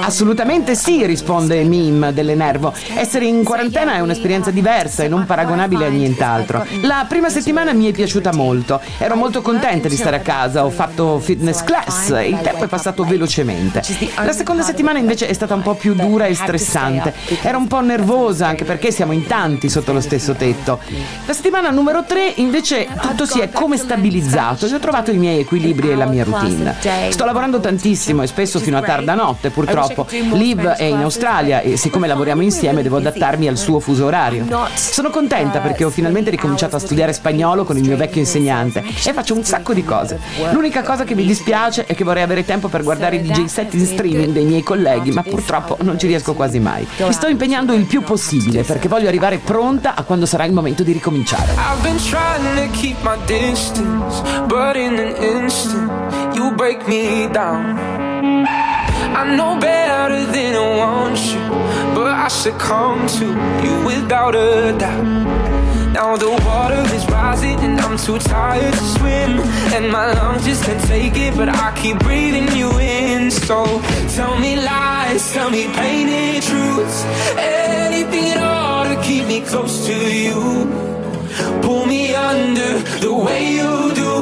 Assolutamente 0.03 0.75
sì, 0.75 1.05
risponde 1.07 1.63
Mim 1.65 2.11
delle 2.11 2.35
Nervo. 2.35 2.73
Essere 2.95 3.25
in 3.25 3.43
quarantena 3.43 3.95
è 3.95 4.01
un'esperienza 4.01 4.51
diversa 4.51 5.03
e 5.03 5.09
non 5.09 5.25
paragonabile 5.25 5.87
a 5.87 5.89
nient'altro. 5.89 6.67
La 6.83 7.07
prima 7.09 7.31
settimana 7.31 7.73
mi 7.73 7.87
è 7.87 7.93
piaciuta 7.93 8.33
molto. 8.33 8.81
Ero 8.99 9.17
molto 9.17 9.41
contenta 9.43 9.89
di 9.89 9.97
stare 9.97 10.17
a 10.17 10.21
casa, 10.21 10.65
ho 10.65 10.71
fatto 10.71 11.19
fitness 11.19 11.65
class 11.65 12.11
e 12.11 12.29
il 12.29 12.41
tempo 12.41 12.65
è 12.65 12.69
passato 12.69 13.05
velocemente. 13.05 13.83
La 14.23 14.33
seconda 14.33 14.63
settimana 14.63 14.99
invece 14.99 15.27
è 15.27 15.33
stata 15.33 15.55
un 15.55 15.63
po' 15.63 15.75
più 15.75 15.95
dura 15.95 16.27
e 16.27 16.35
stressante. 16.35 17.15
Ero 17.43 17.59
un 17.59 17.67
po' 17.67 17.81
nervosa 17.81 18.47
anche 18.47 18.65
perché 18.65 18.91
siamo 18.91 19.13
in 19.13 19.27
tanti 19.27 19.69
sotto 19.69 19.93
lo 19.93 20.01
stesso 20.01 20.35
tetto. 20.35 20.81
La 21.27 21.33
settimana 21.33 21.71
numero 21.71 22.05
3 22.05 22.35
invece 22.37 22.87
tutto 23.01 23.25
si 23.25 23.41
è 23.41 23.51
come 23.51 23.77
stabilizzato 23.77 24.67
e 24.67 24.75
ho 24.75 24.79
trovato 24.79 25.11
i 25.11 25.17
miei 25.17 25.41
equilibri 25.41 25.91
e 25.91 25.95
la 25.97 26.07
mia 26.07 26.25
routine. 26.25 26.77
Sto 27.11 27.25
lavorando 27.25 27.59
tantissimo 27.61 28.23
e 28.23 28.27
spesso 28.27 28.59
fino 28.59 28.77
a 28.77 28.83
tarda 28.99 29.15
notte 29.15 29.51
purtroppo. 29.51 30.07
Liv 30.11 30.67
è 30.67 30.85
in 30.85 31.01
Australia 31.03 31.61
e 31.61 31.77
siccome 31.77 32.07
lavoriamo 32.09 32.43
insieme 32.43 32.83
devo 32.83 32.97
adattarmi 32.97 33.47
al 33.47 33.57
suo 33.57 33.79
fuso 33.79 34.07
orario. 34.07 34.47
Sono 34.75 35.11
contenta 35.11 35.61
perché 35.61 35.85
ho 35.85 35.91
finalmente 35.91 36.31
ricominciato 36.31 36.77
a 36.77 36.79
studiare 36.79 37.13
spagnolo 37.13 37.65
con 37.65 37.77
il 37.77 37.85
mio 37.85 37.97
vecchio 37.97 38.21
insegnante 38.21 38.81
e 38.81 39.13
faccio 39.13 39.35
un 39.35 39.45
sacco 39.45 39.73
di 39.73 39.85
cose. 39.85 40.19
L'unica 40.51 40.83
cosa 40.83 41.05
che 41.05 41.15
mi 41.15 41.25
dispiace 41.25 41.87
è 41.87 41.95
che 41.95 42.05
vorrei 42.05 42.23
avere 42.23 42.45
tempo 42.45 42.69
per 42.69 42.83
guardare 42.83 43.17
i 43.17 43.23
DJ 43.23 43.45
set 43.45 43.75
in 43.75 43.87
streaming 43.87 44.33
dei 44.33 44.45
miei 44.45 44.63
colleghi, 44.63 45.11
ma 45.11 45.23
purtroppo 45.23 45.77
non 45.81 45.99
ci 45.99 46.07
riesco 46.07 46.35
quasi 46.35 46.59
mai. 46.59 46.87
Mi 46.99 47.13
sto 47.13 47.29
impegnando 47.29 47.75
il 47.75 47.85
più 47.85 48.03
possibile 48.03 48.63
perché 48.63 48.89
voglio 48.89 49.09
arrivare 49.09 49.39
pronta 49.39 49.95
a 49.95 50.03
quando 50.03 50.27
sarà 50.27 50.45
il 50.45 50.53
momento 50.53 50.83
di 50.83 50.93
ricominciare. 50.93 51.53
I've 51.53 51.83
been 51.83 51.97
trying 51.97 52.57
to 52.57 52.79
keep 52.79 52.97
my 53.03 53.17
distance, 53.27 54.23
but 54.47 54.77
in 54.77 54.99
an 54.99 55.15
instant, 55.23 56.35
you 56.35 56.53
break 56.55 56.87
me 56.89 57.29
down. 57.31 58.68
I 59.19 59.25
know 59.37 59.59
better 59.59 60.25
than 60.31 60.55
I 60.55 60.77
want 60.79 61.19
you, 61.33 61.43
but 61.93 62.07
I 62.07 62.29
succumb 62.29 63.05
to 63.19 63.27
you 63.65 63.75
without 63.85 64.37
a 64.37 64.79
doubt. 64.79 65.93
Now 65.93 66.17
the 66.17 66.31
water 66.47 66.83
is 66.95 67.05
rising 67.07 67.59
and 67.59 67.81
I'm 67.81 67.99
too 67.99 68.21
tired 68.21 68.73
to 68.73 68.85
swim. 68.97 69.41
And 69.75 69.91
my 69.91 70.13
lungs 70.13 70.45
just 70.45 70.63
can't 70.63 70.81
take 70.87 71.17
it, 71.17 71.37
but 71.37 71.49
I 71.49 71.75
keep 71.75 71.99
breathing 71.99 72.47
you 72.57 72.71
in. 72.79 73.33
So 73.33 73.65
tell 74.15 74.39
me 74.39 74.55
lies, 74.55 75.33
tell 75.33 75.51
me 75.51 75.65
painted 75.75 76.45
truths. 76.45 77.03
Anything 77.37 78.27
at 78.35 78.41
all 78.41 78.85
to 78.85 79.03
keep 79.03 79.27
me 79.27 79.41
close 79.41 79.85
to 79.89 79.97
you. 80.25 80.39
Pull 81.63 81.87
me 81.87 82.15
under 82.15 82.79
the 83.01 83.13
way 83.13 83.55
you 83.59 83.93
do. 83.97 84.13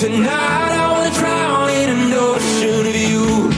Tonight 0.00 0.72
I 0.82 0.90
wanna 0.90 1.14
drown 1.20 1.70
in 1.70 1.88
an 1.96 2.12
ocean 2.14 2.86
of 2.88 2.96
you. 2.96 3.49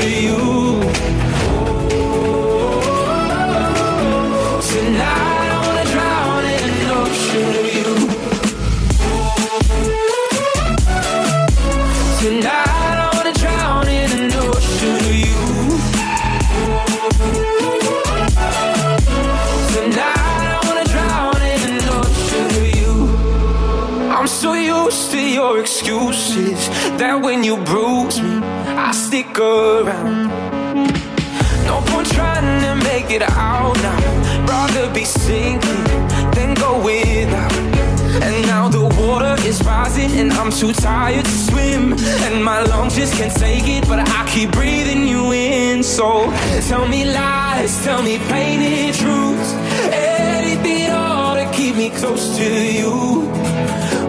To 0.00 0.08
you. 0.08 0.80
Tonight 4.70 5.48
I 5.54 5.58
wanna 5.66 5.86
drown 5.92 6.44
in 6.56 6.64
an 6.78 6.90
ocean 7.00 7.48
of 7.60 7.66
you. 7.76 7.90
Tonight 12.20 12.96
I 13.04 13.08
wanna 13.14 13.34
drown 13.42 13.88
in 13.88 14.10
an 14.20 14.32
ocean 14.48 14.96
of 14.96 15.14
you. 15.24 15.40
Tonight 19.74 20.48
I 20.56 20.60
wanna 20.66 20.86
drown 20.94 21.40
in 21.52 21.60
an 21.72 21.80
ocean 22.00 22.46
of 22.58 22.66
you. 22.78 22.92
I'm 24.16 24.26
so 24.26 24.54
used 24.54 25.10
to 25.10 25.20
your 25.20 25.60
excuses 25.60 26.68
that 27.00 27.20
when 27.20 27.44
you 27.44 27.56
bruise 27.64 28.20
me, 28.20 28.39
I 28.90 28.92
stick 28.92 29.38
around. 29.38 30.30
No 31.64 31.80
point 31.90 32.08
trying 32.10 32.60
to 32.64 32.74
make 32.90 33.08
it 33.12 33.22
out 33.22 33.76
now. 33.76 34.46
Rather 34.46 34.92
be 34.92 35.04
sinking 35.04 35.84
than 36.34 36.54
go 36.54 36.82
without. 36.82 37.52
And 38.26 38.46
now 38.48 38.68
the 38.68 38.82
water 39.00 39.36
is 39.46 39.62
rising 39.62 40.10
and 40.18 40.32
I'm 40.32 40.50
too 40.50 40.72
tired 40.72 41.24
to 41.24 41.30
swim. 41.30 41.92
And 42.26 42.44
my 42.44 42.64
lungs 42.64 42.96
just 42.96 43.14
can't 43.14 43.32
take 43.32 43.68
it, 43.68 43.86
but 43.86 44.00
I 44.00 44.28
keep 44.28 44.50
breathing 44.50 45.06
you 45.06 45.30
in. 45.30 45.84
So 45.84 46.28
tell 46.68 46.88
me 46.88 47.04
lies, 47.04 47.84
tell 47.84 48.02
me 48.02 48.18
painted 48.18 48.96
truths. 48.96 49.52
Anything 49.92 50.90
all 50.90 51.36
to 51.36 51.48
keep 51.52 51.76
me 51.76 51.90
close 51.90 52.36
to 52.38 52.48
you. 52.80 53.30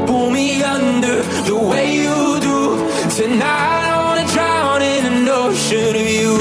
Pull 0.08 0.32
me 0.32 0.64
under 0.64 1.22
the 1.46 1.56
way 1.70 1.98
you 2.02 2.40
do. 2.40 2.60
Tonight 3.16 3.91
ocean 5.72 5.96
of 5.96 6.10
you. 6.10 6.36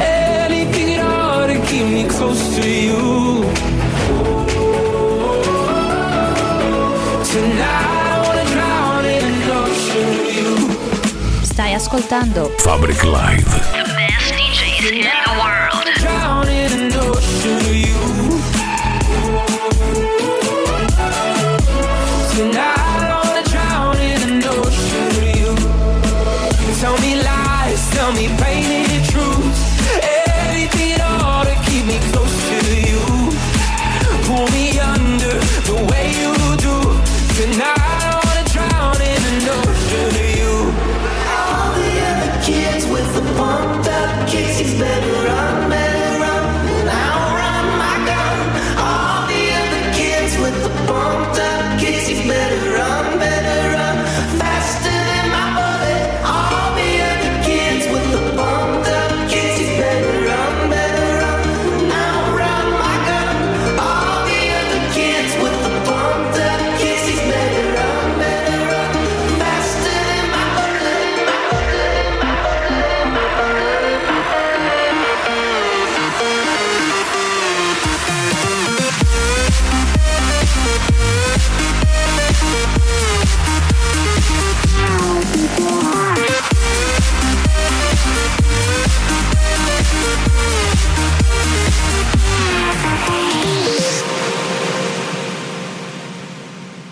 Anything 0.00 0.94
at 0.94 1.00
all 1.04 1.46
to 1.46 1.54
keep 1.66 1.86
me 1.86 2.04
close 2.08 2.56
to 2.56 2.68
you. 2.68 3.44
Tonight 7.30 8.08
I 8.08 8.20
wanna 8.24 8.44
drown 8.50 9.04
in 9.04 9.24
an 9.24 9.50
ocean 9.62 10.08
of 10.18 10.26
you. 10.36 10.50
Stai 11.44 11.74
ascoltando 11.74 12.50
Fabric 12.58 13.04
Live. 13.04 13.44
The 13.72 13.84
best 13.94 14.34
DJs 14.34 14.90
in 14.90 15.02
the 15.02 15.40
world. 15.40 15.59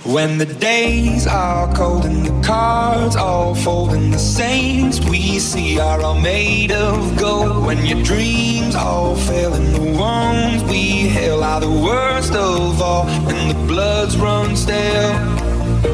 When 0.09 0.39
the 0.39 0.47
days 0.47 1.27
are 1.27 1.71
cold 1.75 2.07
and 2.07 2.25
the 2.25 2.43
cards 2.43 3.15
all 3.15 3.55
fold 3.55 3.91
and 3.91 4.11
the 4.11 4.19
saints 4.19 5.01
we 5.01 5.39
see 5.39 5.79
are 5.79 6.01
all 6.01 6.19
made 6.19 6.73
of 6.73 7.19
gold. 7.19 7.67
When 7.67 7.85
your 7.85 8.03
dreams 8.03 8.75
all 8.75 9.17
fail 9.17 9.53
and 9.53 9.75
the 9.75 9.83
wounds 9.83 10.65
we 10.65 11.11
hail 11.13 11.45
are 11.45 11.61
the 11.61 11.71
worst 11.71 12.33
of 12.33 12.81
all 12.81 13.07
and 13.07 13.51
the 13.51 13.67
bloods 13.67 14.17
run 14.17 14.57
stale. 14.57 15.13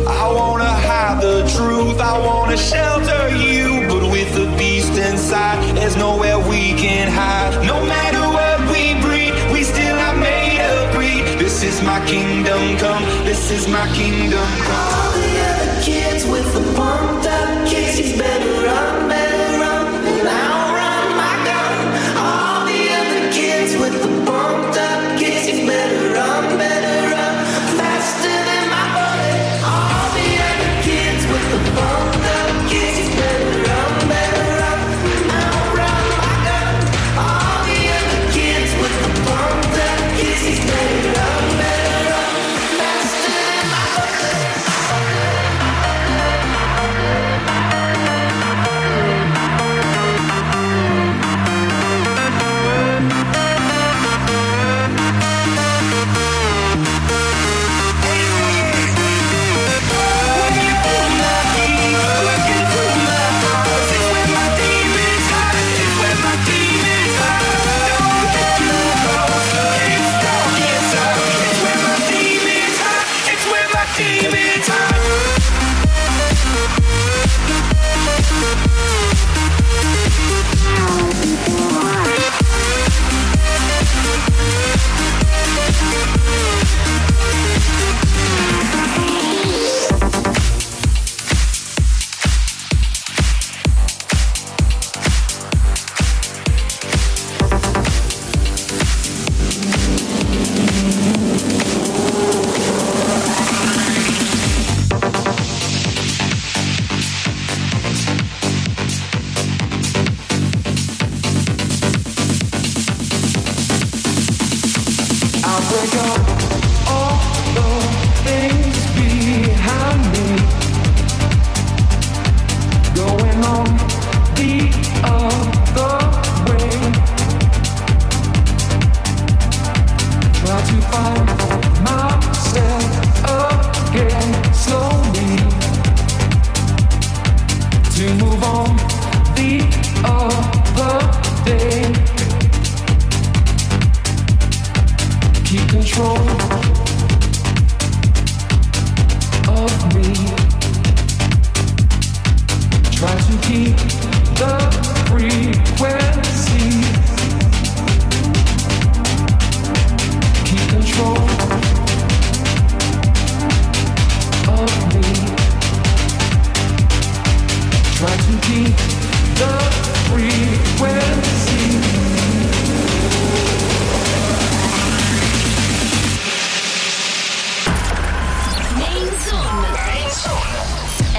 I 0.07 0.33
wanna 0.33 0.65
hide 0.65 1.21
the 1.21 1.41
truth, 1.57 2.01
I 2.01 2.17
wanna 2.17 2.57
shelter 2.57 3.31
you, 3.37 3.85
but 3.89 4.13
with 4.13 4.33
the 4.33 4.47
beast 4.57 4.97
inside, 4.97 5.59
there's 5.77 5.97
nowhere 5.97 6.39
we 6.39 6.75
can 6.75 7.11
hide. 7.11 7.67
No 7.67 7.85
matter 7.85 8.14
is 11.65 11.83
my 11.83 11.99
kingdom 12.07 12.77
come, 12.77 13.03
this 13.25 13.51
is 13.51 13.67
my 13.69 13.87
kingdom 13.95 14.47
come. 14.67 15.14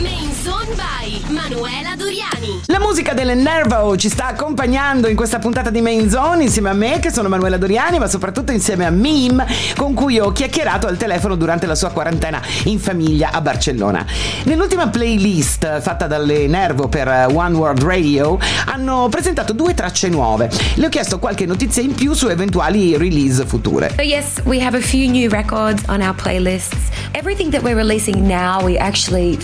Main 0.00 0.32
Zone 0.42 0.74
by 0.76 1.20
Manuela 1.30 1.94
Doriani. 1.94 2.62
La 2.66 2.78
musica 2.78 3.12
delle 3.12 3.34
Nervo 3.34 3.96
ci 3.96 4.08
sta 4.08 4.28
accompagnando 4.28 5.08
in 5.08 5.16
questa 5.16 5.38
puntata 5.38 5.68
di 5.68 5.82
Main 5.82 6.08
Zone 6.08 6.44
insieme 6.44 6.70
a 6.70 6.72
me 6.72 6.98
che 7.00 7.10
sono 7.10 7.28
Manuela 7.28 7.58
Doriani 7.58 7.98
ma 7.98 8.06
soprattutto 8.08 8.50
insieme 8.50 8.86
a 8.86 8.90
Mim 8.90 9.44
con 9.76 9.92
cui 9.92 10.18
ho 10.18 10.32
chiacchierato 10.32 10.86
al 10.86 10.96
telefono 10.96 11.34
durante 11.34 11.66
la 11.66 11.74
sua 11.74 11.90
quarantena 11.90 12.40
in 12.64 12.78
famiglia 12.78 13.30
a 13.32 13.42
Barcellona. 13.42 14.06
Nell'ultima 14.44 14.88
playlist 14.88 15.80
fatta 15.80 16.06
dalle 16.06 16.46
Nervo 16.46 16.88
per 16.88 17.28
One 17.32 17.56
World 17.56 17.82
Radio 17.82 18.38
hanno 18.66 19.08
presentato 19.10 19.52
due 19.52 19.74
tracce 19.74 20.08
nuove. 20.08 20.50
Le 20.76 20.86
ho 20.86 20.88
chiesto 20.88 21.18
qualche 21.18 21.44
notizia 21.44 21.82
in 21.82 21.94
più 21.94 22.14
su 22.14 22.28
eventuali 22.28 22.96
release 22.96 23.44
future. 23.44 23.92
So 23.96 24.02
yes, 24.02 24.40
we 24.44 24.64
have 24.64 24.76
a 24.76 24.82
few 24.82 25.10
new 25.10 25.28
records 25.28 25.82
on 25.88 26.00
our 26.00 26.14
playlists. 26.14 26.88
Everything 27.12 27.50
that 27.50 27.62
we're 27.62 27.76
releasing 27.76 28.26
now, 28.26 28.64
we 28.64 28.78
actually 28.78 29.36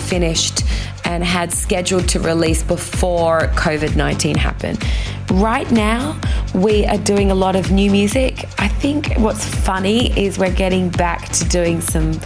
and 1.05 1.25
had 1.25 1.53
scheduled 1.53 2.09
to 2.09 2.21
release 2.21 2.63
before 2.63 3.41
COVID-19 3.55 4.37
happened. 4.37 4.85
Right 5.31 5.71
now, 5.71 6.21
we 6.55 6.87
are 6.87 6.99
doing 6.99 7.31
a 7.31 7.35
lot 7.35 7.57
of 7.57 7.71
new 7.71 7.91
music. 7.91 8.45
I 8.59 8.69
think 8.69 9.15
what's 9.19 9.45
funny 9.45 10.19
is 10.19 10.39
we're 10.39 10.55
getting 10.55 10.89
back 10.91 11.29
to 11.31 11.45
doing 11.45 11.81
some 11.81 12.21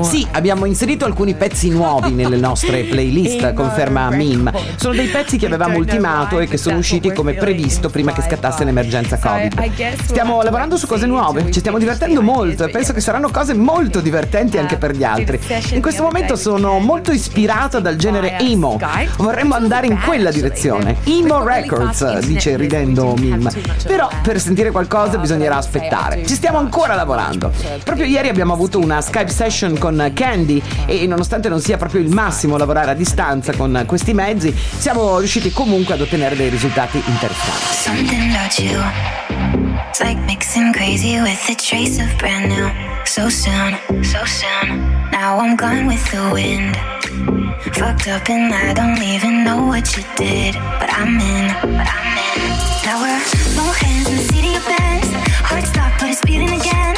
Sì, 0.00 0.26
abbiamo 0.32 0.64
inserito 0.64 1.04
alcuni 1.04 1.34
pezzi 1.34 1.70
nuovi 1.70 2.10
nelle 2.10 2.36
nostre 2.36 2.82
playlist, 2.90 3.52
conferma 3.52 4.10
Mim. 4.10 4.50
Sono 4.76 4.94
dei 4.94 5.06
pezzi 5.06 5.36
che 5.38 5.46
avevamo 5.46 5.76
ultimato 5.78 6.40
e 6.40 6.48
che 6.48 6.56
sono 6.56 6.78
usciti 6.78 7.12
come 7.12 7.34
previsto 7.34 7.88
prima 7.88 8.12
che 8.12 8.22
scattasse 8.22 8.64
l'emergenza 8.64 9.18
Covid. 9.18 10.02
Stiamo 10.02 10.42
lavorando 10.42 10.76
su 10.76 10.86
cose 10.86 11.06
nuove, 11.06 11.50
ci 11.50 11.60
stiamo 11.60 11.78
divertendo 11.78 12.22
molto 12.22 12.64
e 12.64 12.70
penso 12.70 12.92
che 12.92 13.00
saranno 13.00 13.30
cose 13.30 13.54
molto 13.54 14.00
divertenti 14.00 14.58
anche 14.58 14.76
per 14.76 14.96
gli 14.96 15.04
altri. 15.04 15.38
In 15.70 15.80
questo 15.80 16.02
momento 16.02 16.36
sono 16.36 16.78
molto 16.78 17.12
ispirato 17.12 17.80
dal 17.80 17.96
genere 17.96 18.38
emo. 18.38 18.78
Vorremmo 19.16 19.54
andare 19.54 19.86
in 19.86 20.00
quella 20.04 20.30
direzione. 20.30 20.96
Emo 21.04 21.44
Records, 21.44 22.18
dice 22.20 22.56
ridendo 22.56 23.14
Mim. 23.16 23.48
Però 23.86 24.08
per 24.22 24.40
sentire 24.40 24.70
qualcosa 24.70 25.18
bisognerà 25.18 25.56
aspettare. 25.56 26.26
Ci 26.26 26.34
stiamo 26.34 26.58
ancora 26.58 26.94
lavorando. 26.94 27.52
Proprio 27.84 28.06
ieri 28.06 28.28
abbiamo 28.28 28.52
avuto 28.52 28.78
una 28.78 29.00
Skype 29.00 29.30
session 29.30 29.78
con 29.84 30.12
Candy 30.14 30.62
e 30.86 31.06
nonostante 31.06 31.50
non 31.50 31.60
sia 31.60 31.76
proprio 31.76 32.00
il 32.00 32.08
massimo 32.08 32.56
lavorare 32.56 32.92
a 32.92 32.94
distanza 32.94 33.52
con 33.52 33.84
questi 33.84 34.14
mezzi, 34.14 34.56
siamo 34.78 35.18
riusciti 35.18 35.52
comunque 35.52 35.92
ad 35.92 36.00
ottenere 36.00 36.36
dei 36.36 36.48
risultati 36.48 37.02
interessanti. 37.04 38.16
Fucked 47.72 48.08
up 48.08 48.28
and 48.28 48.52
I 48.52 48.72
don't 48.72 49.00
even 49.02 49.42
know 49.42 49.66
what 49.66 49.96
you 49.96 50.04
did. 50.16 50.54
But 50.78 50.90
I'm 50.92 51.18
in, 51.18 51.46
but 51.62 51.88
I'm 51.88 52.18
in. 52.18 52.50
Now 52.84 53.00
we're 53.00 53.18
no 53.56 53.72
hands 53.72 54.08
in 54.08 54.16
the 54.16 54.22
seat 54.22 54.56
of 54.56 54.64
Benz. 54.66 55.06
Heart 55.42 55.64
stopped, 55.64 56.00
but 56.00 56.10
it's 56.10 56.20
beating 56.24 56.50
again. 56.50 56.93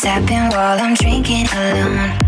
Tapping 0.00 0.48
while 0.56 0.80
I'm 0.80 0.94
drinking 0.94 1.46
alone. 1.52 2.19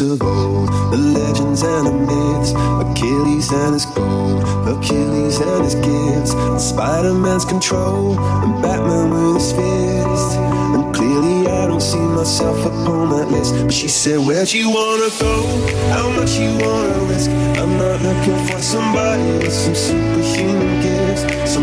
Of 0.00 0.22
old, 0.22 0.68
the 0.92 0.96
legends 0.96 1.62
and 1.62 1.86
the 1.86 1.92
myths, 1.92 2.52
Achilles 2.52 3.52
and 3.52 3.74
his 3.74 3.84
gold, 3.84 4.42
Achilles 4.66 5.38
and 5.38 5.64
his 5.64 5.74
gifts, 5.74 6.32
and 6.32 6.60
Spider-Man's 6.60 7.44
control, 7.44 8.18
and 8.18 8.62
Batman 8.62 9.10
with 9.10 9.42
his 9.42 9.52
fist. 9.52 10.38
And 10.74 10.94
clearly 10.94 11.46
I 11.48 11.66
don't 11.66 11.82
see 11.82 11.98
myself 11.98 12.64
upon 12.64 13.10
that 13.10 13.30
list. 13.30 13.54
But 13.64 13.74
she 13.74 13.88
said, 13.88 14.18
Where'd 14.18 14.52
you 14.52 14.70
wanna 14.70 15.10
go? 15.20 15.34
How 15.92 16.08
much 16.10 16.38
you 16.38 16.50
wanna 16.64 17.04
risk? 17.04 17.30
I'm 17.30 17.76
not 17.76 18.00
looking 18.00 18.40
for 18.48 18.60
somebody 18.62 19.38
with 19.38 19.52
some 19.52 19.74
superhuman 19.74 20.80
gifts, 20.80 21.39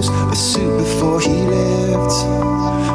unrolls 0.00 0.32
a 0.32 0.36
suit 0.36 0.78
before 0.78 1.20
he 1.20 1.42
left. 1.42 2.26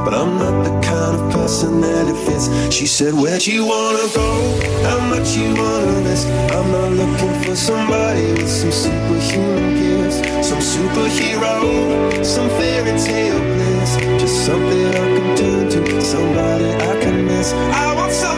But 0.04 0.14
I'm 0.14 0.38
not 0.38 0.64
the 0.64 0.72
kind 0.86 1.20
of 1.20 1.32
person 1.32 1.82
that 1.82 2.08
it 2.08 2.16
fits. 2.26 2.74
She 2.74 2.86
said, 2.86 3.14
Where'd 3.14 3.46
you 3.46 3.66
wanna 3.66 4.08
go? 4.14 4.60
How 4.84 5.00
much 5.10 5.36
you 5.36 5.54
wanna 5.56 6.02
risk? 6.08 6.28
I'm 6.28 6.72
not 6.72 6.92
looking 6.92 7.44
for 7.44 7.56
somebody 7.56 8.34
with 8.34 8.50
some 8.50 8.72
superhuman 8.72 9.74
gifts, 9.80 10.18
some 10.48 10.60
superhero, 10.60 12.26
some 12.26 12.50
fairy 12.50 12.98
tale 13.00 13.40
bliss. 13.40 13.98
Just 14.22 14.46
something 14.46 14.86
I 14.88 15.08
can 15.16 15.38
turn 15.38 15.70
to, 15.70 16.02
somebody 16.02 16.66
I 16.66 17.02
can 17.02 17.26
miss. 17.26 17.54
I 17.54 17.96
want 17.96 18.12
something 18.12 18.35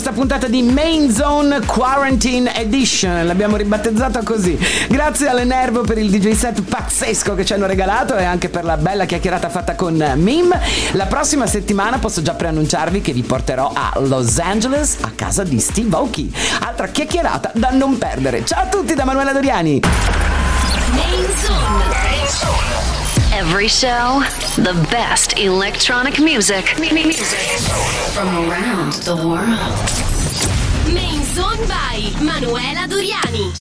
questa 0.00 0.12
puntata 0.12 0.46
di 0.46 0.62
Main 0.62 1.12
Zone 1.12 1.58
Quarantine 1.66 2.54
Edition, 2.54 3.26
l'abbiamo 3.26 3.56
ribattezzata 3.56 4.22
così. 4.22 4.56
Grazie 4.88 5.26
alle 5.26 5.42
Nervo 5.42 5.80
per 5.80 5.98
il 5.98 6.08
DJ 6.08 6.34
set 6.34 6.62
pazzesco 6.62 7.34
che 7.34 7.44
ci 7.44 7.52
hanno 7.52 7.66
regalato 7.66 8.16
e 8.16 8.22
anche 8.22 8.48
per 8.48 8.62
la 8.62 8.76
bella 8.76 9.06
chiacchierata 9.06 9.48
fatta 9.48 9.74
con 9.74 9.96
Mim. 10.14 10.56
La 10.92 11.06
prossima 11.06 11.48
settimana 11.48 11.98
posso 11.98 12.22
già 12.22 12.34
preannunciarvi 12.34 13.00
che 13.00 13.12
vi 13.12 13.22
porterò 13.22 13.72
a 13.74 13.98
Los 13.98 14.38
Angeles 14.38 14.98
a 15.00 15.10
casa 15.16 15.42
di 15.42 15.58
Steve 15.58 15.96
Aoki. 15.96 16.32
Altra 16.60 16.86
chiacchierata 16.86 17.50
da 17.54 17.70
non 17.70 17.98
perdere. 17.98 18.44
Ciao 18.44 18.62
a 18.62 18.66
tutti 18.66 18.94
da 18.94 19.04
Manuela 19.04 19.32
Doriani. 19.32 19.80
Main 20.92 21.26
Zone. 21.42 22.87
Every 23.38 23.68
show, 23.68 24.24
the 24.56 24.74
best 24.90 25.38
electronic 25.38 26.18
music. 26.18 26.76
Music 26.80 27.38
from 28.12 28.26
around 28.50 28.94
the 29.04 29.14
world. 29.14 29.48
Main 30.92 31.22
Zone 31.22 31.64
by 31.68 32.10
Manuela 32.20 32.88
Doriani. 32.88 33.54